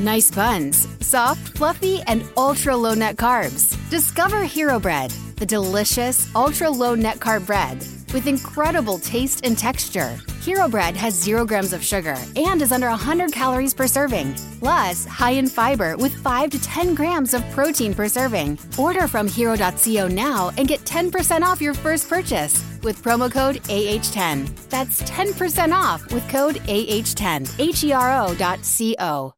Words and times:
Nice 0.00 0.30
buns, 0.30 0.88
soft, 1.00 1.58
fluffy, 1.58 2.00
and 2.06 2.24
ultra 2.34 2.74
low 2.74 2.94
net 2.94 3.16
carbs. 3.16 3.76
Discover 3.90 4.44
Hero 4.44 4.80
Bread, 4.80 5.10
the 5.36 5.44
delicious, 5.44 6.34
ultra 6.34 6.70
low 6.70 6.94
net 6.94 7.18
carb 7.18 7.44
bread 7.44 7.76
with 8.14 8.26
incredible 8.26 8.96
taste 8.96 9.44
and 9.44 9.58
texture. 9.58 10.16
Hero 10.40 10.70
Bread 10.70 10.96
has 10.96 11.12
zero 11.12 11.44
grams 11.44 11.74
of 11.74 11.84
sugar 11.84 12.16
and 12.34 12.62
is 12.62 12.72
under 12.72 12.88
100 12.88 13.30
calories 13.30 13.74
per 13.74 13.86
serving. 13.86 14.34
Plus, 14.58 15.04
high 15.04 15.32
in 15.32 15.46
fiber 15.46 15.98
with 15.98 16.14
5 16.22 16.48
to 16.48 16.62
10 16.62 16.94
grams 16.94 17.34
of 17.34 17.48
protein 17.50 17.92
per 17.92 18.08
serving. 18.08 18.58
Order 18.78 19.06
from 19.06 19.28
hero.co 19.28 20.08
now 20.08 20.50
and 20.56 20.66
get 20.66 20.80
10% 20.80 21.42
off 21.42 21.60
your 21.60 21.74
first 21.74 22.08
purchase 22.08 22.64
with 22.82 23.02
promo 23.02 23.30
code 23.30 23.56
AH10. 23.64 24.48
That's 24.70 25.02
10% 25.02 25.74
off 25.74 26.10
with 26.10 26.26
code 26.30 26.56
AH10. 26.56 27.60
H 27.60 27.84
E 27.84 27.92
R 27.92 28.22
O.co. 28.22 29.34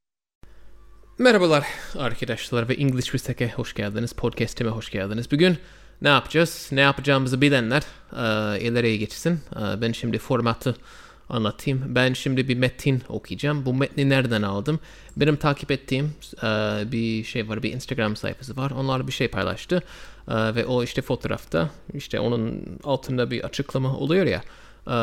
Merhabalar 1.19 1.67
arkadaşlar 1.99 2.69
ve 2.69 2.75
English 2.75 3.05
Whistek'e 3.05 3.49
hoş 3.49 3.75
geldiniz. 3.75 4.13
Podcast'ime 4.13 4.71
hoş 4.71 4.91
geldiniz. 4.91 5.31
Bugün 5.33 5.59
ne 6.03 6.09
yapacağız? 6.09 6.69
Ne 6.73 6.81
yapacağımızı 6.81 7.41
bilenler 7.41 7.83
e, 8.13 8.61
ileriye 8.61 8.97
geçsin. 8.97 9.33
E, 9.33 9.81
ben 9.81 9.93
şimdi 9.93 10.19
formatı 10.19 10.77
anlatayım. 11.29 11.83
Ben 11.87 12.13
şimdi 12.13 12.49
bir 12.49 12.57
metin 12.57 13.03
okuyacağım. 13.09 13.67
Bu 13.67 13.75
metni 13.75 14.09
nereden 14.09 14.43
aldım? 14.43 14.81
Benim 15.17 15.37
takip 15.37 15.71
ettiğim 15.71 16.15
e, 16.43 16.47
bir 16.93 17.25
şey 17.25 17.49
var, 17.49 17.63
bir 17.63 17.73
Instagram 17.73 18.17
sayfası 18.17 18.57
var. 18.57 18.71
Onlar 18.71 19.07
bir 19.07 19.13
şey 19.13 19.29
paylaştı. 19.29 19.83
E, 20.29 20.55
ve 20.55 20.67
o 20.67 20.83
işte 20.83 21.03
fotoğrafta, 21.03 21.71
işte 21.95 22.21
onun 22.21 22.63
altında 22.85 23.31
bir 23.31 23.45
açıklama 23.45 23.97
oluyor 23.97 24.27
ya. 24.27 24.43
E, 24.87 24.95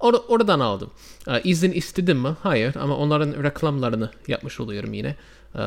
or- 0.00 0.26
oradan 0.28 0.60
aldım. 0.60 0.90
E, 1.28 1.42
izin 1.42 1.72
istedim 1.72 2.18
mi? 2.18 2.36
Hayır 2.42 2.74
ama 2.74 2.96
onların 2.96 3.42
reklamlarını 3.42 4.10
yapmış 4.28 4.60
oluyorum 4.60 4.92
yine. 4.92 5.16
Ee, 5.56 5.60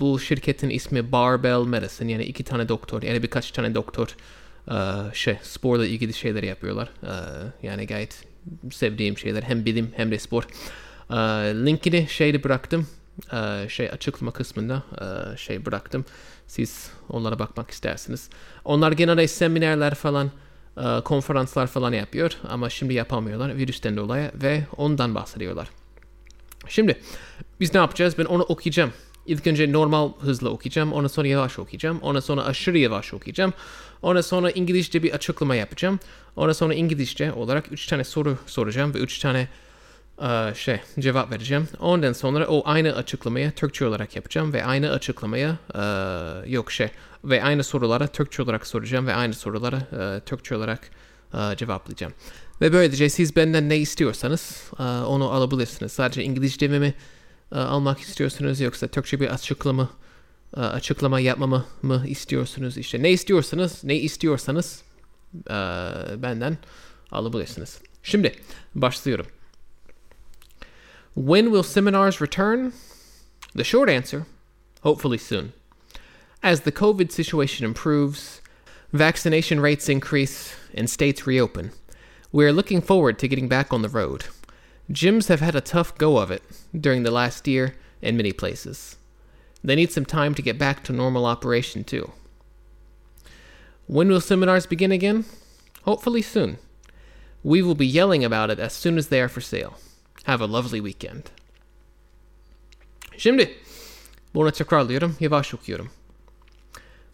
bu 0.00 0.20
şirketin 0.20 0.70
ismi 0.70 1.12
Barbell 1.12 1.66
Medicine 1.66 2.12
yani 2.12 2.24
iki 2.24 2.44
tane 2.44 2.68
doktor 2.68 3.02
yani 3.02 3.22
birkaç 3.22 3.50
tane 3.50 3.74
doktor 3.74 4.16
e, 4.68 5.14
şey 5.14 5.38
sporla 5.42 5.86
ilgili 5.86 6.12
şeyler 6.12 6.42
yapıyorlar. 6.42 6.90
Ee, 7.02 7.08
yani 7.66 7.86
gayet 7.86 8.24
sevdiğim 8.70 9.18
şeyler 9.18 9.42
hem 9.42 9.64
bilim 9.64 9.92
hem 9.96 10.10
de 10.10 10.18
spor. 10.18 10.42
Ee, 11.10 11.14
linkini 11.66 12.08
şeyde 12.08 12.44
bıraktım. 12.44 12.86
Şey 13.68 13.90
açıklama 13.90 14.32
kısmında 14.32 14.82
e, 15.00 15.36
şey 15.36 15.66
bıraktım. 15.66 16.04
Siz 16.46 16.90
onlara 17.08 17.38
bakmak 17.38 17.70
istersiniz. 17.70 18.28
Onlar 18.64 18.92
genelde 18.92 19.28
seminerler 19.28 19.94
falan 19.94 20.30
e, 20.76 21.00
konferanslar 21.04 21.66
falan 21.66 21.92
yapıyor 21.92 22.30
ama 22.48 22.70
şimdi 22.70 22.94
yapamıyorlar 22.94 23.56
virüsten 23.56 23.96
dolayı 23.96 24.30
ve 24.42 24.66
ondan 24.76 25.14
bahsediyorlar. 25.14 25.68
Şimdi 26.68 27.00
biz 27.62 27.74
ne 27.74 27.80
yapacağız? 27.80 28.18
Ben 28.18 28.24
onu 28.24 28.42
okuyacağım. 28.42 28.92
İlk 29.26 29.46
önce 29.46 29.72
normal 29.72 30.12
hızla 30.20 30.48
okuyacağım. 30.48 30.92
Ondan 30.92 31.08
sonra 31.08 31.28
yavaş 31.28 31.58
okuyacağım. 31.58 31.98
Ondan 32.02 32.20
sonra 32.20 32.44
aşırı 32.44 32.78
yavaş 32.78 33.14
okuyacağım. 33.14 33.52
Ondan 34.02 34.20
sonra 34.20 34.50
İngilizce 34.50 35.02
bir 35.02 35.12
açıklama 35.12 35.54
yapacağım. 35.54 36.00
Ondan 36.36 36.52
sonra 36.52 36.74
İngilizce 36.74 37.32
olarak 37.32 37.72
3 37.72 37.86
tane 37.86 38.04
soru 38.04 38.38
soracağım 38.46 38.94
ve 38.94 38.98
3 38.98 39.18
tane 39.18 39.48
e, 40.22 40.54
şey 40.54 40.80
cevap 40.98 41.32
vereceğim. 41.32 41.68
Ondan 41.80 42.12
sonra 42.12 42.46
o 42.46 42.62
aynı 42.64 42.96
açıklamayı 42.96 43.50
Türkçe 43.50 43.86
olarak 43.86 44.16
yapacağım 44.16 44.52
ve 44.52 44.64
aynı 44.64 44.90
açıklamaya 44.90 45.56
e, 45.74 45.82
yok 46.50 46.72
şey 46.72 46.88
ve 47.24 47.44
aynı 47.44 47.64
sorulara 47.64 48.06
Türkçe 48.06 48.42
olarak 48.42 48.66
soracağım 48.66 49.06
ve 49.06 49.14
aynı 49.14 49.34
sorulara 49.34 49.76
e, 49.76 50.20
Türkçe 50.20 50.56
olarak 50.56 50.90
cevaplayacağım. 51.56 52.12
Ve 52.60 52.72
böylece 52.72 53.08
siz 53.08 53.36
benden 53.36 53.68
ne 53.68 53.76
istiyorsanız 53.76 54.70
onu 55.06 55.30
alabilirsiniz. 55.30 55.92
Sadece 55.92 56.24
İngilizce 56.24 56.68
mi 56.68 56.94
e, 57.52 57.58
almak 57.58 58.00
istiyorsunuz 58.00 58.60
yoksa 58.60 58.88
Türkçe 58.88 59.20
bir 59.20 59.28
açıklama 59.28 59.90
e, 60.56 60.60
açıklama 60.60 61.20
yapmamı 61.20 61.64
mı 61.82 62.04
istiyorsunuz? 62.06 62.78
İşte 62.78 63.02
ne 63.02 63.10
istiyorsanız, 63.10 63.84
ne 63.84 63.96
istiyorsanız 63.96 64.82
e, 65.34 65.54
benden 66.22 66.58
alabilirsiniz. 67.10 67.78
Şimdi 68.02 68.34
başlıyorum. 68.74 69.26
When 71.14 71.44
will 71.44 71.62
seminars 71.62 72.22
return? 72.22 72.70
The 73.56 73.64
short 73.64 73.90
answer, 73.90 74.22
hopefully 74.80 75.18
soon. 75.18 75.52
As 76.42 76.60
the 76.60 76.72
COVID 76.72 77.10
situation 77.10 77.68
improves, 77.68 78.40
vaccination 78.92 79.62
rates 79.62 79.88
increase, 79.88 80.54
and 80.78 80.88
states 80.88 81.28
reopen, 81.28 81.70
we 82.32 82.44
are 82.44 82.52
looking 82.52 82.80
forward 82.80 83.18
to 83.18 83.26
getting 83.26 83.50
back 83.50 83.72
on 83.72 83.82
the 83.82 83.88
road. 83.88 84.24
Gyms 84.90 85.28
have 85.28 85.40
had 85.40 85.54
a 85.54 85.60
tough 85.60 85.96
go 85.96 86.18
of 86.18 86.30
it 86.30 86.42
during 86.78 87.02
the 87.02 87.10
last 87.10 87.46
year 87.46 87.76
in 88.00 88.16
many 88.16 88.32
places. 88.32 88.96
They 89.62 89.76
need 89.76 89.92
some 89.92 90.04
time 90.04 90.34
to 90.34 90.42
get 90.42 90.58
back 90.58 90.82
to 90.84 90.92
normal 90.92 91.24
operation, 91.24 91.84
too. 91.84 92.12
When 93.86 94.08
will 94.08 94.20
seminars 94.20 94.66
begin 94.66 94.90
again? 94.90 95.24
Hopefully 95.84 96.22
soon. 96.22 96.58
We 97.44 97.62
will 97.62 97.74
be 97.74 97.86
yelling 97.86 98.24
about 98.24 98.50
it 98.50 98.58
as 98.58 98.72
soon 98.72 98.98
as 98.98 99.08
they 99.08 99.20
are 99.20 99.28
for 99.28 99.40
sale. 99.40 99.78
Have 100.24 100.40
a 100.40 100.46
lovely 100.46 100.80
weekend. 100.80 101.30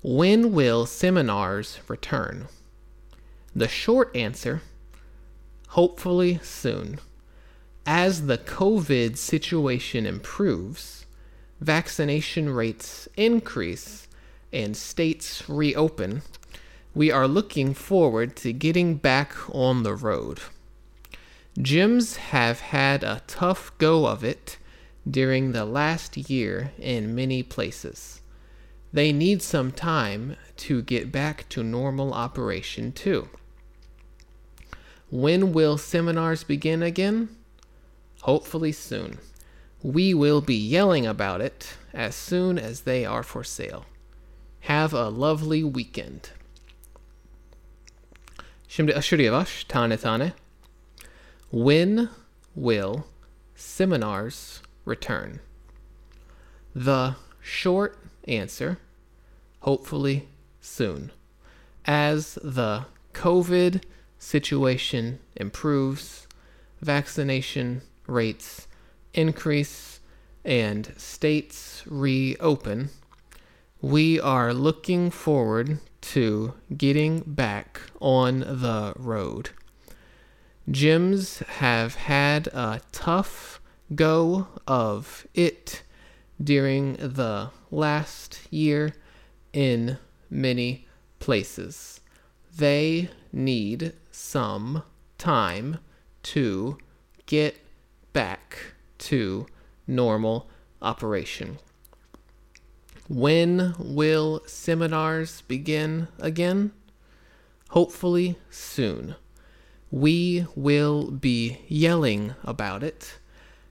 When 0.03 0.53
will 0.53 0.87
seminars 0.87 1.81
return? 1.89 2.49
The 3.55 3.69
short 3.69 4.15
answer 4.15 4.63
hopefully 5.69 6.41
soon. 6.43 6.99
As 7.91 8.27
the 8.27 8.37
COVID 8.37 9.17
situation 9.17 10.05
improves, 10.05 11.07
vaccination 11.59 12.51
rates 12.51 13.09
increase, 13.17 14.09
and 14.53 14.77
states 14.77 15.49
reopen, 15.49 16.21
we 16.95 17.11
are 17.11 17.27
looking 17.27 17.73
forward 17.73 18.37
to 18.37 18.53
getting 18.53 18.97
back 18.97 19.33
on 19.55 19.85
the 19.85 19.95
road. 19.95 20.41
Gyms 21.59 22.17
have 22.17 22.61
had 22.61 23.03
a 23.03 23.23
tough 23.27 23.73
go 23.79 24.07
of 24.07 24.23
it 24.23 24.59
during 25.11 25.53
the 25.53 25.65
last 25.65 26.19
year 26.19 26.73
in 26.79 27.15
many 27.15 27.43
places. 27.43 28.21
They 28.93 29.13
need 29.13 29.41
some 29.41 29.73
time 29.73 30.37
to 30.59 30.83
get 30.83 31.11
back 31.11 31.49
to 31.49 31.63
normal 31.63 32.13
operation, 32.13 32.93
too. 32.93 33.31
When 35.09 35.55
will 35.55 35.79
seminars 35.79 36.45
begin 36.45 36.83
again? 36.83 37.31
Hopefully 38.23 38.73
soon. 38.73 39.19
We 39.83 40.13
will 40.13 40.41
be 40.41 40.57
yelling 40.57 41.07
about 41.07 41.41
it 41.41 41.77
as 41.95 42.15
soon 42.15 42.59
as 42.59 42.83
they 42.83 43.05
are 43.05 43.23
for 43.23 43.45
sale. 43.45 43.87
Have 44.61 44.93
a 44.93 45.09
lovely 45.09 45.63
weekend. 45.63 46.31
Şimdi 48.69 48.93
yavaş, 49.23 49.65
uh, 49.65 49.69
tane 49.69 49.97
tane. 49.97 50.33
When 51.51 52.11
will 52.55 53.07
seminars 53.55 54.61
return? 54.85 55.41
The 56.75 57.17
short 57.41 57.99
answer, 58.27 58.79
hopefully 59.61 60.29
soon. 60.61 61.13
As 61.87 62.39
the 62.43 62.85
COVID 63.15 63.83
situation 64.19 65.19
improves, 65.37 66.27
vaccination 66.83 67.83
rates 68.09 68.67
increase, 69.15 70.01
and 70.45 70.93
states 70.97 71.85
reopen, 71.87 72.91
we 73.81 74.19
are 74.19 74.53
looking 74.53 75.11
forward 75.11 75.79
to 76.01 76.55
getting 76.77 77.21
back 77.27 77.81
on 78.01 78.41
the 78.41 78.93
road. 78.97 79.51
Gyms 80.69 81.45
have 81.47 81.95
had 81.95 82.49
a 82.49 82.81
tough 82.93 83.61
go 83.95 84.49
of 84.67 85.27
it 85.35 85.83
during 86.43 86.95
the 86.95 87.51
last 87.71 88.41
year 88.51 88.95
in 89.53 89.99
many 90.31 90.87
places. 91.19 92.01
They 92.57 93.11
need 93.33 93.93
some 94.11 94.83
time 95.17 95.79
to 96.25 96.79
get 97.27 97.57
back 98.13 98.75
to 98.99 99.47
normal 99.87 100.49
operation. 100.83 101.59
When 103.09 103.75
will 103.79 104.43
seminars 104.47 105.43
begin 105.49 106.09
again? 106.21 106.73
Hopefully 107.71 108.37
soon. 108.51 109.15
We 109.91 110.47
will 110.55 111.11
be 111.11 111.59
yelling 111.69 112.35
about 112.45 112.83
it 112.83 113.19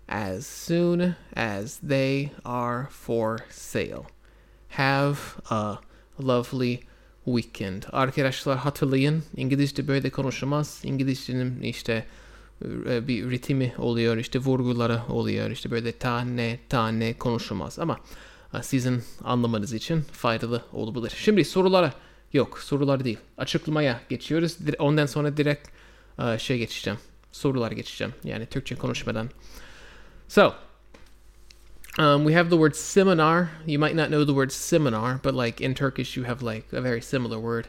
as 0.10 0.48
soon 0.48 1.16
as 1.34 1.80
they 1.84 2.32
are 2.44 2.88
for 2.92 3.40
sale. 3.50 4.08
Have 4.70 5.20
a 5.52 5.78
lovely 6.18 6.84
weekend. 7.26 7.86
Arkadaşlar 7.92 8.58
hatırlayın 8.58 9.24
İngilizce 9.36 9.88
böyle 9.88 10.10
konuşulmaz. 10.10 10.82
İngilizcenin 10.84 11.62
işte 11.62 12.06
bir 13.08 13.32
ritmi 13.32 13.74
oluyor, 13.78 14.18
işte 14.18 14.40
vurguları 14.40 15.02
oluyor, 15.10 15.52
işte 15.52 15.72
böyle 15.72 15.92
tane 15.92 16.60
tane 16.70 17.14
konuşulmaz 17.14 17.80
ama 17.80 18.00
e, 18.54 18.64
sizin 18.64 19.04
anlamanız 19.24 19.74
için 19.74 20.02
faydalı 20.02 20.62
olabilir. 20.74 21.14
Şimdi 21.18 21.46
sorulara 21.46 21.94
yok, 22.34 22.60
sorular 22.60 23.04
değil, 23.04 23.18
açıklamaya 23.38 24.02
geçiyoruz. 24.10 24.58
Ondan 24.80 25.06
sonra 25.06 25.38
direkt 25.38 25.68
e, 26.20 26.40
şey 26.40 26.58
geçeceğim, 26.58 27.00
sorular 27.32 27.72
geçeceğim. 27.72 28.14
Yani 28.24 28.46
Türkçe 28.46 28.76
konuşmadan. 28.76 29.30
So, 30.28 30.54
um, 32.00 32.28
we 32.28 32.36
have 32.36 32.50
the 32.50 32.56
word 32.56 32.74
seminar. 32.74 33.48
You 33.66 33.80
might 33.80 33.96
not 33.96 34.08
know 34.08 34.26
the 34.26 34.34
word 34.34 34.50
seminar, 34.50 35.24
but 35.24 35.46
like 35.46 35.66
in 35.66 35.74
Turkish, 35.74 36.18
you 36.18 36.28
have 36.28 36.56
like 36.56 36.78
a 36.78 36.84
very 36.84 37.02
similar 37.02 37.38
word. 37.38 37.66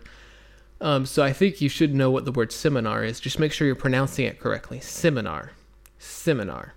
Um, 0.81 1.07
so 1.07 1.23
I 1.23 1.33
think 1.33 1.61
you 1.61 1.69
should 1.69 1.95
know 1.95 2.11
what 2.11 2.25
the 2.25 2.33
word 2.33 2.53
seminar 2.53 3.05
is. 3.05 3.19
Just 3.21 3.39
make 3.39 3.53
sure 3.53 3.67
you're 3.67 3.75
pronouncing 3.77 4.27
it 4.27 4.39
correctly. 4.39 4.81
Seminar. 4.81 5.53
Seminar. 5.99 6.75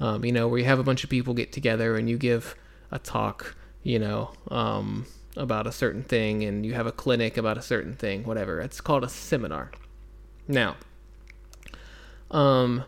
Um, 0.00 0.24
you 0.24 0.32
know, 0.32 0.48
where 0.48 0.58
you 0.58 0.64
have 0.64 0.78
a 0.78 0.82
bunch 0.82 1.04
of 1.04 1.10
people 1.10 1.34
get 1.34 1.52
together 1.52 1.96
and 1.96 2.08
you 2.08 2.16
give 2.16 2.54
a 2.90 2.98
talk, 2.98 3.54
you 3.82 3.98
know, 3.98 4.32
um, 4.50 5.06
about 5.36 5.66
a 5.66 5.72
certain 5.72 6.02
thing 6.02 6.42
and 6.42 6.64
you 6.64 6.74
have 6.74 6.86
a 6.86 6.92
clinic 6.92 7.36
about 7.36 7.58
a 7.58 7.62
certain 7.62 7.94
thing, 7.94 8.24
whatever. 8.24 8.60
It's 8.60 8.80
called 8.80 9.04
a 9.04 9.08
seminar. 9.08 9.70
Now, 10.48 10.76
um, 12.30 12.84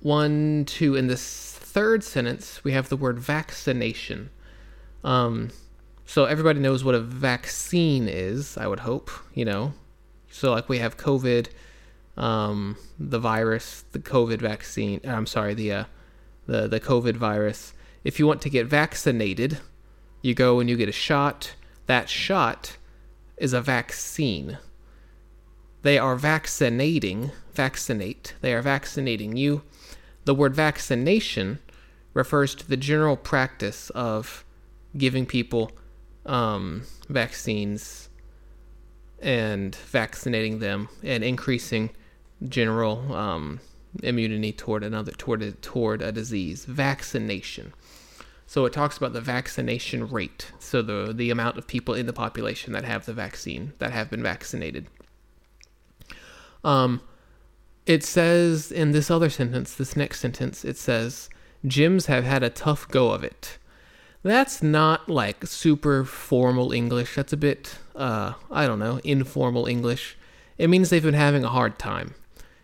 one, 0.00 0.64
two, 0.66 0.96
in 0.96 1.06
this 1.06 1.52
third 1.58 2.04
sentence, 2.04 2.62
we 2.64 2.72
have 2.72 2.88
the 2.88 2.96
word 2.96 3.18
vaccination. 3.18 4.30
Um, 5.02 5.50
so 6.06 6.24
everybody 6.24 6.60
knows 6.60 6.84
what 6.84 6.94
a 6.94 7.00
vaccine 7.00 8.08
is, 8.08 8.56
I 8.58 8.66
would 8.66 8.80
hope, 8.80 9.10
you 9.34 9.44
know. 9.44 9.72
So 10.30 10.52
like 10.52 10.68
we 10.68 10.78
have 10.78 10.96
COVID, 10.96 11.48
um, 12.16 12.76
the 12.98 13.18
virus, 13.18 13.84
the 13.92 13.98
COVID 13.98 14.40
vaccine. 14.40 15.00
Uh, 15.04 15.10
I'm 15.10 15.26
sorry, 15.26 15.54
the 15.54 15.72
uh, 15.72 15.84
the 16.46 16.68
the 16.68 16.80
COVID 16.80 17.16
virus. 17.16 17.72
If 18.04 18.18
you 18.18 18.26
want 18.26 18.42
to 18.42 18.50
get 18.50 18.66
vaccinated, 18.66 19.58
you 20.22 20.34
go 20.34 20.60
and 20.60 20.68
you 20.68 20.76
get 20.76 20.88
a 20.88 20.92
shot. 20.92 21.54
That 21.86 22.08
shot 22.08 22.76
is 23.36 23.52
a 23.52 23.60
vaccine. 23.60 24.58
They 25.82 25.98
are 25.98 26.16
vaccinating, 26.16 27.32
vaccinate. 27.52 28.34
They 28.40 28.54
are 28.54 28.62
vaccinating 28.62 29.36
you. 29.36 29.62
The 30.24 30.34
word 30.34 30.54
vaccination 30.54 31.58
refers 32.14 32.54
to 32.54 32.68
the 32.68 32.76
general 32.76 33.16
practice 33.16 33.90
of 33.90 34.44
giving 34.96 35.26
people 35.26 35.72
um, 36.26 36.82
vaccines 37.08 38.08
and 39.20 39.74
vaccinating 39.74 40.58
them 40.58 40.88
and 41.02 41.22
increasing 41.22 41.90
general 42.48 43.14
um, 43.14 43.60
immunity 44.02 44.52
toward 44.52 44.82
another 44.82 45.12
toward 45.12 45.42
a, 45.42 45.52
toward 45.52 46.02
a 46.02 46.12
disease. 46.12 46.64
Vaccination. 46.64 47.72
So 48.46 48.66
it 48.66 48.72
talks 48.72 48.98
about 48.98 49.12
the 49.12 49.20
vaccination 49.20 50.08
rate, 50.08 50.52
so 50.58 50.82
the 50.82 51.12
the 51.12 51.30
amount 51.30 51.56
of 51.56 51.66
people 51.66 51.94
in 51.94 52.06
the 52.06 52.12
population 52.12 52.72
that 52.72 52.84
have 52.84 53.06
the 53.06 53.14
vaccine 53.14 53.72
that 53.78 53.92
have 53.92 54.10
been 54.10 54.22
vaccinated. 54.22 54.88
Um, 56.64 57.00
it 57.86 58.04
says 58.04 58.70
in 58.70 58.92
this 58.92 59.10
other 59.10 59.30
sentence, 59.30 59.74
this 59.74 59.96
next 59.96 60.20
sentence, 60.20 60.64
it 60.64 60.76
says 60.76 61.28
gyms 61.64 62.06
have 62.06 62.24
had 62.24 62.42
a 62.42 62.50
tough 62.50 62.88
go 62.88 63.10
of 63.10 63.24
it. 63.24 63.58
That's 64.22 64.62
not 64.62 65.08
like 65.08 65.44
super 65.46 66.04
formal 66.04 66.72
English. 66.72 67.16
That's 67.16 67.32
a 67.32 67.36
bit, 67.36 67.76
uh, 67.96 68.34
I 68.50 68.66
don't 68.66 68.78
know, 68.78 69.00
informal 69.02 69.66
English. 69.66 70.16
It 70.58 70.70
means 70.70 70.90
they've 70.90 71.02
been 71.02 71.14
having 71.14 71.44
a 71.44 71.48
hard 71.48 71.78
time. 71.78 72.14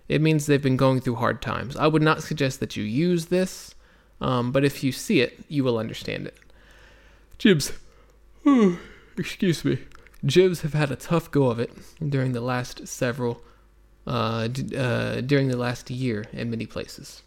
It 0.08 0.20
means 0.20 0.46
they've 0.46 0.62
been 0.62 0.76
going 0.76 1.00
through 1.00 1.16
hard 1.16 1.42
times. 1.42 1.76
I 1.76 1.88
would 1.88 2.02
not 2.02 2.22
suggest 2.22 2.60
that 2.60 2.76
you 2.76 2.84
use 2.84 3.26
this, 3.26 3.74
um, 4.20 4.52
but 4.52 4.64
if 4.64 4.84
you 4.84 4.92
see 4.92 5.20
it, 5.20 5.44
you 5.48 5.64
will 5.64 5.78
understand 5.78 6.28
it. 6.28 6.38
Jibs, 7.38 7.72
excuse 9.18 9.64
me. 9.64 9.80
Jibs 10.24 10.62
have 10.62 10.74
had 10.74 10.90
a 10.90 10.96
tough 10.96 11.30
go 11.30 11.48
of 11.48 11.58
it 11.58 11.72
during 12.08 12.32
the 12.32 12.40
last 12.40 12.86
several, 12.86 13.42
uh, 14.06 14.46
d- 14.48 14.76
uh, 14.76 15.20
during 15.20 15.48
the 15.48 15.56
last 15.56 15.90
year 15.90 16.24
in 16.32 16.50
many 16.50 16.66
places 16.66 17.22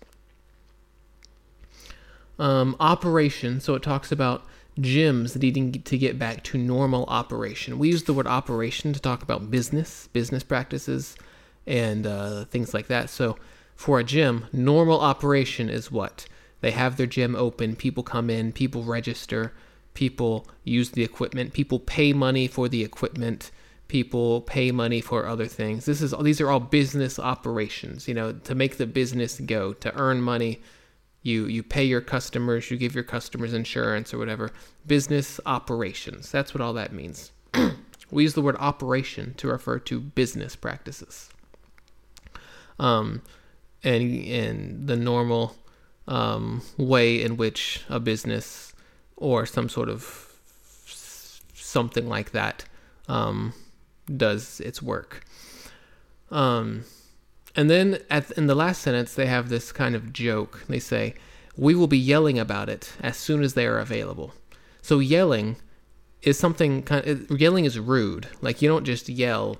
um, 2.41 2.75
operation. 2.79 3.61
So 3.61 3.75
it 3.75 3.83
talks 3.83 4.11
about 4.11 4.43
gyms 4.79 5.39
needing 5.39 5.71
to 5.73 5.97
get 5.97 6.17
back 6.17 6.43
to 6.45 6.57
normal 6.57 7.05
operation. 7.05 7.77
We 7.77 7.89
use 7.89 8.03
the 8.03 8.13
word 8.13 8.27
operation 8.27 8.93
to 8.93 8.99
talk 8.99 9.21
about 9.21 9.51
business, 9.51 10.07
business 10.07 10.43
practices, 10.43 11.15
and 11.67 12.07
uh, 12.07 12.45
things 12.45 12.73
like 12.73 12.87
that. 12.87 13.09
So 13.09 13.37
for 13.75 13.99
a 13.99 14.03
gym, 14.03 14.45
normal 14.51 14.99
operation 14.99 15.69
is 15.69 15.91
what? 15.91 16.25
They 16.61 16.71
have 16.71 16.97
their 16.97 17.07
gym 17.07 17.35
open, 17.35 17.75
people 17.75 18.03
come 18.03 18.29
in, 18.29 18.51
people 18.51 18.83
register, 18.83 19.53
people 19.93 20.47
use 20.63 20.91
the 20.91 21.03
equipment, 21.03 21.53
people 21.53 21.79
pay 21.79 22.11
money 22.13 22.47
for 22.47 22.67
the 22.67 22.83
equipment, 22.83 23.51
people 23.87 24.41
pay 24.41 24.71
money 24.71 25.01
for 25.01 25.27
other 25.27 25.47
things. 25.47 25.85
This 25.85 26.01
is 26.01 26.13
these 26.21 26.41
are 26.41 26.49
all 26.49 26.59
business 26.59 27.19
operations, 27.19 28.07
you 28.07 28.13
know, 28.13 28.31
to 28.31 28.55
make 28.55 28.77
the 28.77 28.87
business 28.87 29.39
go, 29.39 29.73
to 29.73 29.93
earn 29.95 30.21
money, 30.21 30.61
you 31.23 31.45
you 31.45 31.63
pay 31.63 31.83
your 31.83 32.01
customers, 32.01 32.71
you 32.71 32.77
give 32.77 32.95
your 32.95 33.03
customers 33.03 33.53
insurance 33.53 34.13
or 34.13 34.17
whatever. 34.17 34.51
Business 34.85 35.39
operations. 35.45 36.31
That's 36.31 36.53
what 36.53 36.61
all 36.61 36.73
that 36.73 36.93
means. 36.93 37.31
we 38.11 38.23
use 38.23 38.33
the 38.33 38.41
word 38.41 38.57
operation 38.59 39.33
to 39.35 39.47
refer 39.47 39.79
to 39.79 39.99
business 39.99 40.55
practices. 40.55 41.29
Um, 42.79 43.21
and 43.83 44.01
in 44.03 44.85
the 44.85 44.95
normal 44.95 45.55
um, 46.07 46.61
way 46.77 47.21
in 47.21 47.37
which 47.37 47.83
a 47.89 47.99
business 47.99 48.73
or 49.15 49.45
some 49.45 49.69
sort 49.69 49.89
of 49.89 50.27
something 51.53 52.09
like 52.09 52.31
that 52.31 52.65
um, 53.07 53.53
does 54.17 54.59
its 54.59 54.81
work. 54.81 55.23
Um, 56.31 56.83
and 57.55 57.69
then 57.69 57.99
at, 58.09 58.31
in 58.31 58.47
the 58.47 58.55
last 58.55 58.81
sentence, 58.81 59.13
they 59.13 59.25
have 59.25 59.49
this 59.49 59.71
kind 59.71 59.95
of 59.95 60.13
joke. 60.13 60.63
They 60.67 60.79
say, 60.79 61.15
We 61.57 61.75
will 61.75 61.87
be 61.87 61.97
yelling 61.97 62.39
about 62.39 62.69
it 62.69 62.93
as 63.01 63.17
soon 63.17 63.43
as 63.43 63.53
they 63.53 63.65
are 63.65 63.79
available. 63.79 64.33
So, 64.81 64.99
yelling 64.99 65.57
is 66.21 66.37
something 66.37 66.83
kind 66.83 67.05
of, 67.07 67.39
yelling 67.39 67.65
is 67.65 67.79
rude. 67.79 68.27
Like, 68.41 68.61
you 68.61 68.69
don't 68.69 68.85
just 68.85 69.09
yell 69.09 69.57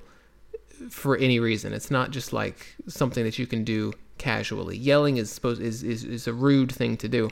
for 0.90 1.18
any 1.18 1.40
reason. 1.40 1.74
It's 1.74 1.92
not 1.92 2.12
just 2.12 2.34
like 2.34 2.76
something 2.88 3.24
that 3.24 3.38
you 3.38 3.46
can 3.46 3.64
do 3.64 3.94
casually. 4.18 4.78
Yelling 4.78 5.18
is 5.18 5.32
supposed 5.32 5.62
is, 5.62 5.84
is, 5.84 6.04
is 6.04 6.28
a 6.28 6.34
rude 6.34 6.72
thing 6.72 6.98
to 6.98 7.10
do. 7.10 7.30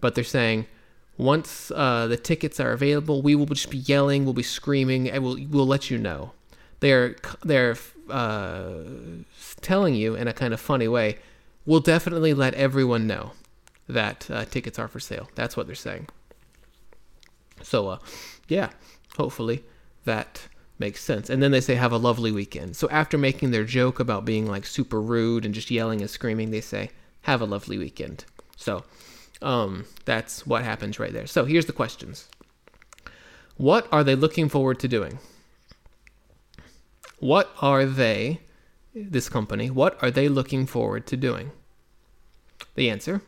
But 0.00 0.14
they're 0.14 0.24
saying, 0.24 0.66
once 1.16 1.70
uh, 1.74 2.06
the 2.06 2.16
tickets 2.16 2.60
are 2.60 2.72
available, 2.72 3.22
we 3.22 3.34
will 3.34 3.46
just 3.46 3.70
be 3.70 3.78
yelling, 3.78 4.24
we'll 4.24 4.34
be 4.34 4.42
screaming, 4.42 5.10
and 5.10 5.24
we'll 5.24 5.38
we'll 5.48 5.66
let 5.66 5.90
you 5.90 5.96
know. 5.96 6.32
They're 6.80 7.16
they're 7.42 7.76
uh, 8.10 8.82
telling 9.60 9.94
you 9.94 10.14
in 10.14 10.28
a 10.28 10.32
kind 10.32 10.54
of 10.54 10.60
funny 10.60 10.88
way, 10.88 11.18
we'll 11.64 11.80
definitely 11.80 12.34
let 12.34 12.54
everyone 12.54 13.06
know 13.06 13.32
that 13.88 14.30
uh, 14.30 14.44
tickets 14.44 14.78
are 14.78 14.88
for 14.88 15.00
sale. 15.00 15.28
That's 15.34 15.56
what 15.56 15.66
they're 15.66 15.74
saying. 15.74 16.08
So, 17.62 17.88
uh, 17.88 17.98
yeah, 18.48 18.70
hopefully 19.16 19.64
that 20.04 20.48
makes 20.78 21.02
sense. 21.02 21.30
And 21.30 21.42
then 21.42 21.50
they 21.50 21.60
say, 21.60 21.74
have 21.74 21.92
a 21.92 21.98
lovely 21.98 22.32
weekend. 22.32 22.76
So, 22.76 22.88
after 22.90 23.16
making 23.16 23.50
their 23.50 23.64
joke 23.64 24.00
about 24.00 24.24
being 24.24 24.46
like 24.46 24.66
super 24.66 25.00
rude 25.00 25.44
and 25.44 25.54
just 25.54 25.70
yelling 25.70 26.00
and 26.00 26.10
screaming, 26.10 26.50
they 26.50 26.60
say, 26.60 26.90
have 27.22 27.40
a 27.40 27.46
lovely 27.46 27.78
weekend. 27.78 28.24
So, 28.56 28.84
um, 29.42 29.86
that's 30.04 30.46
what 30.46 30.64
happens 30.64 30.98
right 30.98 31.12
there. 31.12 31.26
So, 31.26 31.44
here's 31.44 31.66
the 31.66 31.72
questions 31.72 32.28
What 33.56 33.88
are 33.92 34.04
they 34.04 34.14
looking 34.14 34.48
forward 34.48 34.78
to 34.80 34.88
doing? 34.88 35.18
What 37.18 37.50
are 37.60 37.86
they, 37.86 38.40
this 38.94 39.28
company, 39.28 39.70
what 39.70 40.00
are 40.02 40.10
they 40.10 40.28
looking 40.28 40.66
forward 40.66 41.06
to 41.06 41.16
doing? 41.16 41.50
The 42.74 42.90
answer 42.90 43.22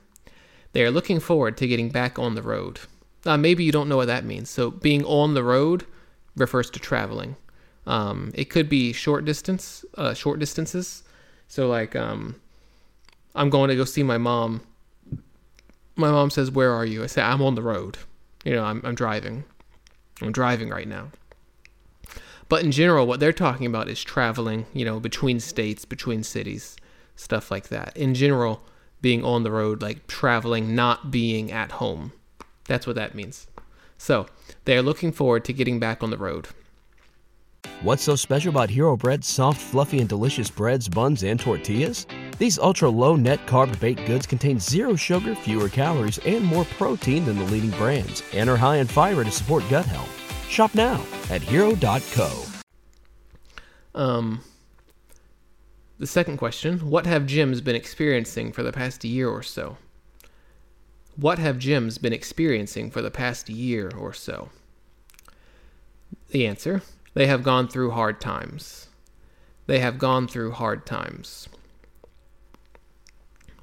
they 0.72 0.84
are 0.84 0.90
looking 0.90 1.20
forward 1.20 1.56
to 1.56 1.66
getting 1.66 1.90
back 1.90 2.18
on 2.18 2.34
the 2.34 2.42
road. 2.42 2.80
Uh, 3.24 3.36
maybe 3.36 3.64
you 3.64 3.72
don't 3.72 3.88
know 3.88 3.96
what 3.96 4.06
that 4.06 4.24
means. 4.24 4.50
So, 4.50 4.70
being 4.70 5.04
on 5.04 5.34
the 5.34 5.42
road 5.42 5.86
refers 6.36 6.70
to 6.70 6.78
traveling. 6.78 7.36
Um, 7.86 8.32
it 8.34 8.46
could 8.46 8.68
be 8.68 8.92
short 8.92 9.24
distance, 9.24 9.84
uh, 9.96 10.14
short 10.14 10.38
distances. 10.38 11.02
So, 11.48 11.68
like, 11.68 11.96
um, 11.96 12.36
I'm 13.34 13.50
going 13.50 13.68
to 13.70 13.76
go 13.76 13.84
see 13.84 14.02
my 14.02 14.18
mom. 14.18 14.60
My 15.96 16.10
mom 16.10 16.30
says, 16.30 16.50
"Where 16.50 16.72
are 16.72 16.84
you?" 16.84 17.02
I 17.02 17.06
say, 17.06 17.22
"I'm 17.22 17.42
on 17.42 17.54
the 17.54 17.62
road. 17.62 17.98
You 18.44 18.54
know, 18.54 18.64
I'm, 18.64 18.80
I'm 18.84 18.94
driving. 18.94 19.44
I'm 20.22 20.32
driving 20.32 20.68
right 20.68 20.86
now." 20.86 21.08
But 22.48 22.64
in 22.64 22.72
general, 22.72 23.06
what 23.06 23.20
they're 23.20 23.32
talking 23.32 23.66
about 23.66 23.88
is 23.88 24.02
traveling, 24.02 24.66
you 24.72 24.84
know, 24.84 25.00
between 25.00 25.38
states, 25.40 25.84
between 25.84 26.22
cities, 26.22 26.76
stuff 27.14 27.50
like 27.50 27.68
that. 27.68 27.96
In 27.96 28.14
general, 28.14 28.62
being 29.00 29.24
on 29.24 29.42
the 29.42 29.50
road, 29.50 29.82
like 29.82 30.06
traveling, 30.06 30.74
not 30.74 31.10
being 31.10 31.52
at 31.52 31.72
home. 31.72 32.12
That's 32.66 32.86
what 32.86 32.96
that 32.96 33.14
means. 33.14 33.46
So 33.98 34.26
they 34.64 34.76
are 34.76 34.82
looking 34.82 35.12
forward 35.12 35.44
to 35.44 35.52
getting 35.52 35.78
back 35.78 36.02
on 36.02 36.10
the 36.10 36.16
road. 36.16 36.48
What's 37.82 38.02
so 38.02 38.16
special 38.16 38.50
about 38.50 38.70
Hero 38.70 38.96
Bread's 38.96 39.26
soft, 39.26 39.60
fluffy, 39.60 40.00
and 40.00 40.08
delicious 40.08 40.50
breads, 40.50 40.88
buns, 40.88 41.22
and 41.22 41.38
tortillas? 41.38 42.06
These 42.38 42.58
ultra 42.58 42.88
low 42.88 43.14
net 43.14 43.44
carb 43.46 43.78
baked 43.78 44.06
goods 44.06 44.26
contain 44.26 44.58
zero 44.58 44.96
sugar, 44.96 45.34
fewer 45.34 45.68
calories, 45.68 46.18
and 46.18 46.44
more 46.44 46.64
protein 46.64 47.24
than 47.24 47.36
the 47.36 47.44
leading 47.44 47.70
brands, 47.70 48.22
and 48.32 48.48
are 48.48 48.56
high 48.56 48.76
in 48.76 48.86
fiber 48.86 49.22
to 49.22 49.30
support 49.30 49.64
gut 49.68 49.86
health. 49.86 50.27
Shop 50.48 50.74
now 50.74 51.04
at 51.30 51.42
hero.co. 51.42 52.44
Um, 53.94 54.40
the 55.98 56.06
second 56.06 56.38
question 56.38 56.90
What 56.90 57.06
have 57.06 57.24
gyms 57.24 57.62
been 57.62 57.76
experiencing 57.76 58.52
for 58.52 58.62
the 58.62 58.72
past 58.72 59.04
year 59.04 59.28
or 59.28 59.42
so? 59.42 59.76
What 61.16 61.38
have 61.38 61.56
gyms 61.56 62.00
been 62.00 62.12
experiencing 62.12 62.90
for 62.90 63.02
the 63.02 63.10
past 63.10 63.48
year 63.48 63.90
or 63.96 64.12
so? 64.12 64.50
The 66.30 66.46
answer 66.46 66.82
They 67.14 67.26
have 67.26 67.42
gone 67.42 67.68
through 67.68 67.90
hard 67.90 68.20
times. 68.20 68.88
They 69.66 69.80
have 69.80 69.98
gone 69.98 70.28
through 70.28 70.52
hard 70.52 70.86
times. 70.86 71.48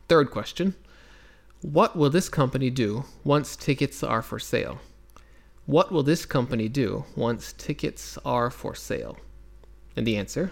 Third 0.07 0.29
question 0.29 0.75
What 1.61 1.95
will 1.95 2.09
this 2.09 2.29
company 2.29 2.69
do 2.69 3.05
once 3.23 3.55
tickets 3.55 4.03
are 4.03 4.21
for 4.21 4.39
sale? 4.39 4.79
What 5.67 5.89
will 5.89 6.03
this 6.03 6.25
company 6.25 6.67
do 6.75 7.05
once 7.15 7.53
tickets 7.53 8.17
are 8.24 8.50
for 8.50 8.75
sale? 8.75 9.17
And 9.98 10.05
the 10.05 10.17
answer 10.17 10.51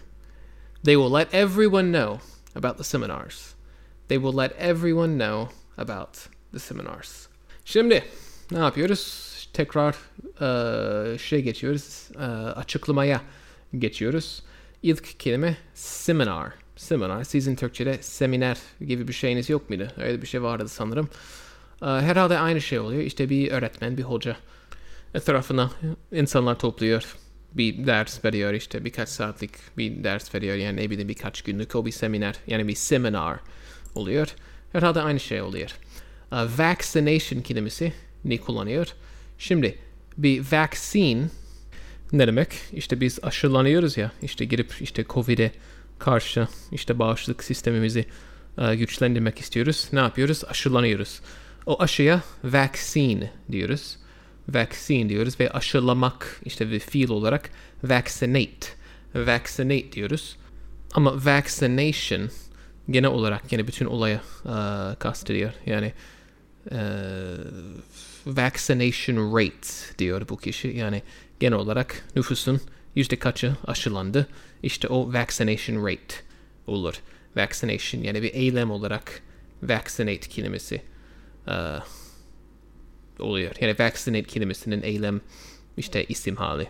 They 0.84 0.96
will 0.96 1.12
let 1.12 1.34
everyone 1.34 1.92
know 1.92 2.20
about 2.56 2.78
the 2.78 2.84
seminars. 2.84 3.56
They 4.08 4.18
will 4.18 4.34
let 4.34 4.52
everyone 4.60 5.18
know 5.18 5.50
about 5.78 6.28
the 6.52 6.60
seminars. 6.60 7.28
Şimdi 7.66 8.04
ne 8.52 8.60
yapıyoruz? 8.60 9.50
Tekrar 9.54 9.96
e, 10.42 11.18
şey 11.18 11.42
geçiyoruz. 11.42 12.10
e, 12.16 12.24
açıklamaya 12.50 13.22
geçiyoruz. 13.78 14.44
İlk 14.84 15.20
kelime 15.20 15.58
seminar. 15.74 16.54
Seminar. 16.76 17.24
Sizin 17.24 17.56
Türkçe'de 17.56 17.98
seminer 18.02 18.58
gibi 18.82 19.08
bir 19.08 19.14
şeyiniz 19.14 19.50
yok 19.50 19.70
muydu? 19.70 19.88
Öyle 19.98 20.22
bir 20.22 20.28
şey 20.28 20.44
vardı 20.44 20.68
sanırım. 20.70 21.10
E, 21.82 21.86
herhalde 21.86 22.40
aynı 22.40 22.62
şey 22.62 22.80
oluyor. 22.80 23.02
İşte 23.02 23.30
bir 23.30 23.52
öğretmen, 23.52 23.98
bir 23.98 24.04
hoca 24.04 24.38
etrafına 25.14 25.72
insanlar 26.12 26.60
topluyor. 26.60 27.16
Bir 27.54 27.88
ders 27.88 28.26
veriyor 28.26 28.54
işte 28.54 28.86
birkaç 28.86 29.10
saatlik 29.10 29.52
bir 29.78 30.04
ders 30.04 30.36
veriyor 30.36 30.56
yani 30.56 30.78
ne 30.78 30.90
bileyim 30.90 31.10
birkaç 31.10 31.42
günlük 31.42 31.76
o 31.76 31.86
bir 31.86 31.92
seminer 31.92 32.36
yani 32.48 32.68
bir 32.68 32.76
seminar 32.76 33.40
oluyor. 33.96 34.28
Herhalde 34.72 35.02
aynı 35.02 35.20
şey 35.20 35.42
oluyor. 35.42 35.70
Uh, 36.32 36.60
vaccination 36.60 37.42
kelimesi 37.42 37.94
ne 38.26 38.38
kullanıyor? 38.38 38.88
Şimdi 39.38 39.78
bir 40.18 40.46
vaccine 40.52 41.30
ne 42.12 42.28
demek? 42.28 42.50
İşte 42.74 43.02
biz 43.02 43.20
aşılanıyoruz 43.24 43.98
ya 43.98 44.12
işte 44.22 44.46
girip 44.46 44.82
işte 44.82 45.06
Covid'e 45.10 45.52
karşı 46.00 46.48
işte 46.72 47.00
bağışıklık 47.00 47.44
sistemimizi 47.44 48.06
uh, 48.58 48.78
güçlendirmek 48.78 49.40
istiyoruz. 49.40 49.88
Ne 49.94 50.00
yapıyoruz? 50.00 50.44
Aşılanıyoruz. 50.46 51.22
O 51.66 51.82
aşıya 51.82 52.22
vaccine 52.44 53.32
diyoruz 53.52 53.98
vaccine 54.50 55.10
diyoruz 55.10 55.40
ve 55.40 55.52
aşılamak 55.52 56.42
işte 56.46 56.72
bir 56.72 56.80
fiil 56.80 57.10
olarak 57.10 57.50
vaccinate 57.84 58.68
vaccinate 59.16 59.92
diyoruz. 59.92 60.38
Ama 60.94 61.26
vaccination 61.26 62.30
genel 62.90 63.10
olarak 63.10 63.52
yani 63.52 63.68
bütün 63.68 63.86
olaya 63.86 64.22
uh, 64.46 65.00
kastediyor. 65.00 65.54
Yani 65.66 65.94
uh, 66.72 66.78
vaccination 68.26 69.38
rate 69.38 69.98
diyor 70.00 70.30
bu 70.30 70.38
kişi. 70.38 70.68
Yani 70.68 71.02
genel 71.40 71.58
olarak 71.58 72.06
nüfusun 72.16 72.62
yüzde 72.96 73.16
kaçı 73.20 73.56
aşılandı. 73.66 74.28
İşte 74.64 74.88
o 74.88 75.14
vaccination 75.14 75.88
rate 75.88 76.16
olur. 76.68 76.94
Vaccination 77.36 78.02
yani 78.02 78.22
bir 78.22 78.34
eylem 78.34 78.72
olarak 78.72 79.22
vaccinate 79.64 80.30
kelimesi 80.30 80.82
uh, 81.48 81.86
oluyor. 83.20 83.52
Yani 83.62 83.76
vaccinate 83.80 84.24
kelimesinin 84.24 84.82
eylem 84.82 85.22
işte 85.78 86.06
isim 86.06 86.36
hali. 86.36 86.68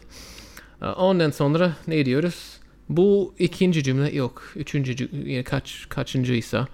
Ondan 0.82 1.32
sonra 1.32 1.76
ne 1.88 2.06
diyoruz? 2.06 2.60
Bu 2.90 3.34
ikinci 3.40 3.84
cümle 3.84 4.16
yok. 4.16 4.44
Üçüncü 4.56 4.94
cü- 4.94 5.30
yani 5.30 5.44
kaç 5.44 5.86
kaçıncıysa 5.90 6.68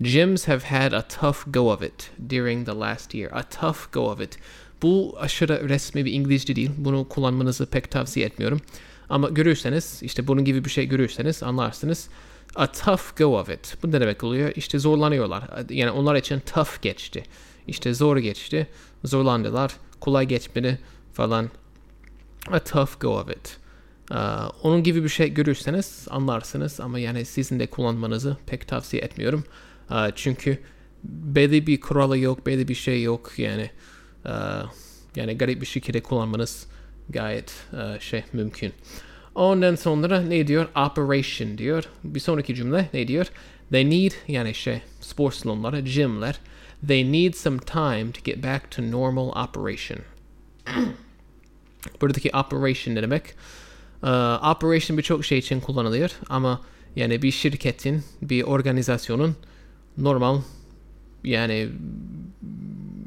Gyms 0.00 0.48
have 0.48 0.60
had 0.60 0.92
a 0.92 1.08
tough 1.08 1.36
go 1.46 1.72
of 1.72 1.82
it 1.82 2.10
during 2.30 2.66
the 2.66 2.72
last 2.72 3.14
year. 3.14 3.30
A 3.32 3.42
tough 3.42 3.92
go 3.92 4.00
of 4.00 4.20
it. 4.20 4.38
Bu 4.82 5.16
aşırı 5.20 5.68
resmi 5.68 6.04
bir 6.04 6.12
İngilizce 6.12 6.56
değil. 6.56 6.70
Bunu 6.76 7.08
kullanmanızı 7.08 7.66
pek 7.66 7.90
tavsiye 7.90 8.26
etmiyorum. 8.26 8.60
Ama 9.08 9.28
görürseniz, 9.28 10.02
işte 10.02 10.26
bunun 10.26 10.44
gibi 10.44 10.64
bir 10.64 10.70
şey 10.70 10.86
görürseniz 10.86 11.42
anlarsınız. 11.42 12.08
A 12.54 12.72
tough 12.72 13.16
go 13.18 13.38
of 13.38 13.48
it. 13.48 13.76
Bu 13.82 13.92
ne 13.92 14.00
demek 14.00 14.24
oluyor? 14.24 14.52
İşte 14.56 14.78
zorlanıyorlar. 14.78 15.44
Yani 15.70 15.90
onlar 15.90 16.14
için 16.14 16.40
tough 16.40 16.82
geçti. 16.82 17.22
İşte 17.66 17.94
zor 17.94 18.16
geçti. 18.16 18.66
Zorlandılar. 19.04 19.76
Kolay 20.00 20.26
geçmedi 20.26 20.78
falan. 21.12 21.50
A 22.50 22.58
tough 22.58 23.00
go 23.00 23.08
of 23.08 23.30
it. 23.30 23.56
Aa, 24.10 24.48
onun 24.62 24.82
gibi 24.82 25.04
bir 25.04 25.08
şey 25.08 25.34
görürseniz 25.34 26.06
anlarsınız 26.10 26.80
ama 26.80 26.98
yani 26.98 27.24
sizin 27.24 27.60
de 27.60 27.66
kullanmanızı 27.66 28.36
pek 28.46 28.68
tavsiye 28.68 29.02
etmiyorum. 29.02 29.44
Aa, 29.90 30.10
çünkü 30.14 30.58
belli 31.04 31.66
bir 31.66 31.80
kuralı 31.80 32.18
yok, 32.18 32.46
belli 32.46 32.68
bir 32.68 32.74
şey 32.74 33.02
yok 33.02 33.32
yani. 33.38 33.70
aa, 34.24 34.62
yani 35.16 35.38
garip 35.38 35.60
bir 35.60 35.66
şekilde 35.66 36.02
kullanmanız 36.02 36.66
gayet 37.08 37.54
aa, 37.72 38.00
şey 38.00 38.24
mümkün. 38.32 38.72
Ondan 39.34 39.74
sonra 39.74 40.20
ne 40.20 40.46
diyor? 40.46 40.68
Operation 40.76 41.58
diyor. 41.58 41.84
Bir 42.04 42.20
sonraki 42.20 42.54
cümle 42.54 42.88
ne 42.94 43.08
diyor? 43.08 43.26
They 43.70 43.90
need 43.90 44.12
yani 44.28 44.54
şey 44.54 44.80
spor 45.00 45.32
salonları, 45.32 45.80
gymler. 45.80 46.40
They 46.86 47.12
need 47.12 47.34
some 47.34 47.58
time 47.58 48.12
to 48.12 48.20
get 48.24 48.42
back 48.42 48.70
to 48.70 48.82
normal 48.82 49.32
operation. 49.44 49.98
Buradaki 52.00 52.30
operation 52.34 52.94
ne 52.94 53.02
demek? 53.02 53.34
Ee, 54.02 54.08
operation 54.50 54.98
birçok 54.98 55.24
şey 55.24 55.38
için 55.38 55.60
kullanılıyor 55.60 56.10
ama 56.28 56.60
yani 56.96 57.22
bir 57.22 57.30
şirketin, 57.30 58.04
bir 58.22 58.42
organizasyonun 58.42 59.36
normal 59.98 60.40
yani 61.24 61.68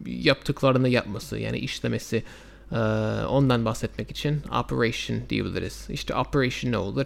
yaptıklarını 0.06 0.90
yapması 0.90 1.40
yani 1.40 1.58
işlemesi 1.58 2.24
e, 2.72 2.76
ondan 3.26 3.66
bahsetmek 3.66 4.12
için 4.12 4.42
operation 4.60 5.22
diyebiliriz. 5.30 5.88
İşte 5.90 6.16
operation 6.16 6.72
ne 6.72 6.78
olur? 6.78 7.06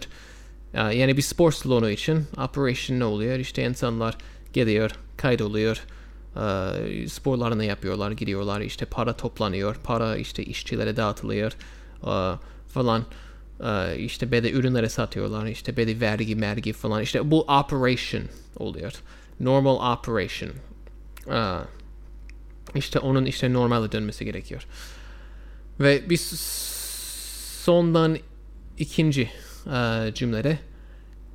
E, 0.74 0.80
yani 0.80 1.16
bir 1.16 1.22
spor 1.22 1.52
salonu 1.52 1.90
için 1.90 2.24
operation 2.36 2.98
ne 2.98 3.04
oluyor? 3.04 3.38
İşte 3.38 3.64
insanlar 3.64 4.18
geliyor, 4.52 4.90
kaydoluyor, 5.16 5.76
e, 5.76 6.03
sporlarını 7.08 7.64
yapıyorlar, 7.64 8.10
gidiyorlar, 8.10 8.60
işte 8.60 8.84
para 8.84 9.16
toplanıyor, 9.16 9.76
para 9.84 10.16
işte 10.16 10.44
işçilere 10.44 10.96
dağıtılıyor 10.96 11.52
falan. 12.68 13.04
İşte 13.98 14.30
böyle 14.30 14.50
ürünlere 14.50 14.88
satıyorlar, 14.88 15.46
işte 15.46 15.76
böyle 15.76 16.00
vergi 16.00 16.36
mergi 16.36 16.72
falan. 16.72 17.02
İşte 17.02 17.30
bu 17.30 17.40
operation 17.40 18.22
oluyor. 18.56 18.92
Normal 19.40 19.92
operation. 19.92 20.50
İşte 22.74 22.98
onun 22.98 23.24
işte 23.24 23.52
normale 23.52 23.92
dönmesi 23.92 24.24
gerekiyor. 24.24 24.66
Ve 25.80 26.10
bir 26.10 26.20
sondan 27.64 28.18
ikinci 28.78 29.30
cümlede 30.14 30.58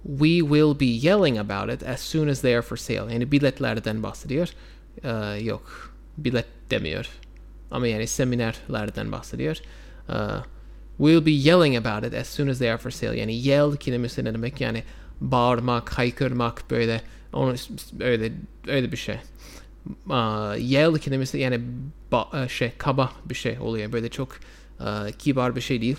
We 0.04 0.40
will 0.40 0.80
be 0.80 0.86
yelling 0.86 1.38
about 1.38 1.74
it 1.74 1.88
as 1.88 2.00
soon 2.00 2.28
as 2.28 2.42
they 2.42 2.56
are 2.56 2.62
for 2.62 2.78
sale. 2.78 3.14
Yani 3.14 3.32
biletlerden 3.32 4.04
bahsediyor. 4.04 4.50
E, 5.04 5.10
yok. 5.44 5.94
Bilet 6.18 6.46
demiyor. 6.72 7.10
Ama 7.72 7.88
yani 7.88 8.08
seminerlerden 8.08 9.12
bahsediyor. 9.12 9.58
E, 10.10 10.16
we'll 10.98 11.26
be 11.26 11.32
yelling 11.32 11.88
about 11.88 12.14
it 12.14 12.20
as 12.20 12.28
soon 12.28 12.48
as 12.48 12.60
they 12.60 12.72
are 12.72 12.78
for 12.78 12.92
sale. 12.92 13.20
Yani 13.20 13.36
yell 13.36 13.76
kelimesi 13.76 14.26
ne 14.26 14.34
demek? 14.34 14.62
Yani 14.62 14.84
bağırmak, 15.22 15.90
haykırmak 15.98 16.72
böyle 16.72 17.02
onu 17.34 17.56
öyle 18.00 18.32
öyle 18.68 18.92
bir 18.92 18.98
şey. 18.98 19.16
Aa, 20.10 20.56
yell 20.56 20.96
kelimesi 20.98 21.38
yani 21.38 21.62
ba- 22.12 22.46
e, 22.46 22.50
şey 22.50 22.72
kaba 22.78 23.12
bir 23.26 23.36
şey 23.36 23.60
oluyor. 23.60 23.92
Böyle 23.92 24.10
çok 24.10 24.30
e, 24.80 25.12
kibar 25.20 25.56
bir 25.56 25.62
şey 25.62 25.82
değil. 25.82 25.98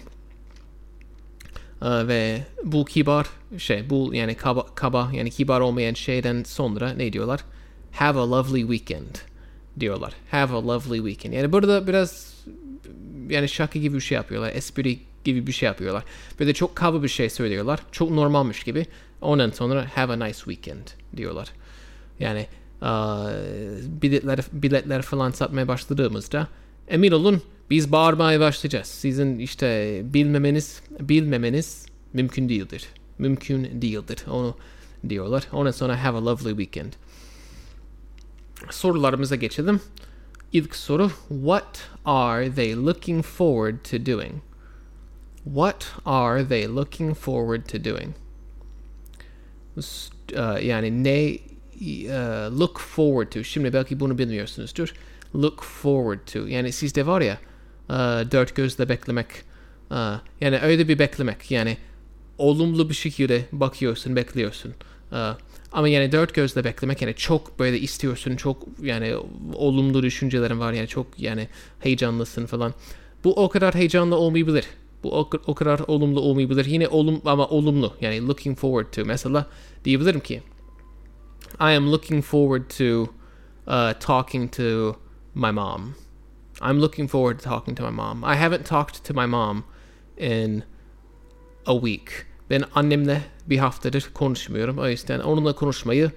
Ve 1.82 2.42
bu 2.64 2.84
kibar 2.84 3.26
şey 3.58 3.90
bu 3.90 4.14
yani 4.14 4.34
kaba, 4.34 4.66
kaba 4.74 5.10
yani 5.12 5.30
kibar 5.30 5.60
olmayan 5.60 5.94
şeyden 5.94 6.42
sonra 6.42 6.92
ne 6.92 7.12
diyorlar? 7.12 7.40
Have 7.92 8.18
a 8.18 8.30
lovely 8.30 8.60
weekend 8.60 9.14
diyorlar. 9.80 10.12
Have 10.30 10.54
a 10.54 10.66
lovely 10.66 10.96
weekend. 10.98 11.32
Yani 11.34 11.52
burada 11.52 11.86
biraz 11.86 12.34
yani 13.28 13.48
şaka 13.48 13.78
gibi 13.78 13.94
bir 13.96 14.00
şey 14.00 14.16
yapıyorlar. 14.16 14.52
Espri 14.54 14.98
gibi 15.24 15.46
bir 15.46 15.52
şey 15.52 15.66
yapıyorlar. 15.66 16.04
Böyle 16.40 16.54
çok 16.54 16.76
kaba 16.76 17.02
bir 17.02 17.08
şey 17.08 17.30
söylüyorlar. 17.30 17.80
Çok 17.92 18.10
normalmiş 18.10 18.64
gibi. 18.64 18.86
Ondan 19.20 19.50
sonra 19.50 19.86
have 19.94 20.12
a 20.12 20.16
nice 20.16 20.38
weekend 20.38 20.86
diyorlar. 21.16 21.48
Yani 22.20 22.46
eee, 22.82 22.88
biletler, 24.02 24.38
biletler 24.52 25.02
falan 25.02 25.30
satmaya 25.30 25.68
başladığımızda 25.68 26.48
emin 26.88 27.12
olun 27.12 27.42
biz 27.70 27.92
bağırmaya 27.92 28.40
başlayacağız. 28.40 28.86
Sizin 28.86 29.38
işte 29.38 30.00
bilmemeniz 30.04 30.82
bilmemeniz 31.00 31.86
mümkün 32.12 32.48
değildir. 32.48 32.86
Mümkün 33.18 33.82
değildir. 33.82 34.18
Onu 34.30 34.56
diyorlar. 35.08 35.46
Ondan 35.52 35.70
sonra 35.70 36.04
have 36.04 36.18
a 36.18 36.24
lovely 36.26 36.50
weekend. 36.50 36.92
Sorularımıza 38.70 39.36
geçelim. 39.36 39.80
İlk 40.52 40.76
soru 40.76 41.10
What 41.28 41.88
are 42.04 42.54
they 42.54 42.76
looking 42.76 43.24
forward 43.24 43.84
to 43.90 44.06
doing? 44.06 44.34
What 45.44 45.92
are 46.04 46.48
they 46.48 46.66
looking 46.66 47.16
forward 47.16 47.66
to 47.66 47.84
doing? 47.84 48.14
Yani 50.62 51.04
ne 51.04 51.38
look 52.58 52.78
forward 52.78 53.32
to. 53.32 53.42
Şimdi 53.42 53.72
belki 53.72 54.00
bunu 54.00 54.18
bilmiyorsunuzdur. 54.18 54.94
Look 55.34 55.62
forward 55.62 56.18
to. 56.32 56.46
Yani 56.46 56.72
sizde 56.72 57.06
var 57.06 57.20
ya 57.20 57.38
dört 58.32 58.56
gözle 58.56 58.88
beklemek. 58.88 59.26
Yani 60.40 60.58
öyle 60.62 60.88
bir 60.88 60.98
beklemek. 60.98 61.50
Yani 61.50 61.76
olumlu 62.38 62.88
bir 62.88 62.94
şekilde 62.94 63.46
bakıyorsun, 63.52 64.16
bekliyorsun. 64.16 64.74
Ama 65.72 65.88
yani 65.88 66.12
dört 66.12 66.34
gözle 66.34 66.64
beklemek 66.64 67.02
yani 67.02 67.14
çok 67.14 67.58
böyle 67.58 67.78
istiyorsun, 67.78 68.36
çok 68.36 68.66
yani 68.82 69.16
olumlu 69.54 70.02
düşüncelerin 70.02 70.60
var 70.60 70.72
yani 70.72 70.88
çok 70.88 71.06
yani 71.18 71.48
heyecanlısın 71.80 72.46
falan. 72.46 72.74
Bu 73.24 73.34
o 73.44 73.48
kadar 73.48 73.74
heyecanlı 73.74 74.16
olmayabilir. 74.16 74.64
Bu 75.02 75.18
o, 75.18 75.30
o 75.46 75.54
kadar 75.54 75.80
olumlu 75.86 76.20
olmayabilir. 76.20 76.64
Yine 76.64 76.88
olum 76.88 77.22
ama 77.24 77.48
olumlu 77.48 77.94
yani 78.00 78.26
looking 78.26 78.58
forward 78.58 78.92
to. 78.92 79.04
Mesela 79.04 79.46
diyebilirim 79.84 80.20
ki 80.20 80.42
I 81.60 81.76
am 81.76 81.92
looking 81.92 82.24
forward 82.24 82.70
to 82.78 83.02
uh, 83.66 83.92
talking 84.00 84.52
to 84.56 84.96
my 85.34 85.50
mom. 85.50 85.94
I'm 86.60 86.80
looking 86.80 87.10
forward 87.10 87.38
to 87.38 87.44
talking 87.44 87.78
to 87.78 87.90
my 87.90 87.96
mom. 87.96 88.24
I 88.24 88.34
haven't 88.36 88.64
talked 88.64 89.04
to 89.04 89.14
my 89.14 89.26
mom 89.26 89.64
in 90.18 90.62
a 91.66 91.74
week. 91.74 92.26
Ben 92.50 92.64
annemle 92.74 93.22
bir 93.50 93.58
haftadır 93.58 94.10
konuşmuyorum. 94.14 94.78
O 94.78 94.88
yüzden 94.88 95.20
onunla 95.20 95.54
konuşmayı 95.54 96.10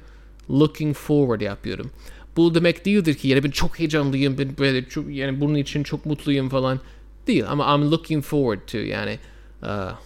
looking 0.50 0.96
forward 0.96 1.42
yapıyorum. 1.42 1.92
Bu 2.38 2.56
demek 2.56 2.86
değildir 2.86 3.16
ki 3.16 3.28
yani 3.28 3.44
ben 3.44 3.52
çok 3.52 3.80
heyecanlıyım, 3.80 4.38
ben 4.38 4.58
böyle 4.58 4.90
çok, 4.90 5.10
yani 5.10 5.42
bunun 5.42 5.56
için 5.56 5.84
çok 5.84 6.06
mutluyum 6.06 6.50
falan 6.50 6.80
değil. 7.28 7.44
Ama 7.48 7.76
I'm 7.76 7.92
looking 7.92 8.24
forward 8.24 8.68
to 8.68 8.78
yani 8.78 9.20
uh, 9.64 9.98